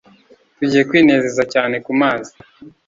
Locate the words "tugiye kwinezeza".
0.57-1.43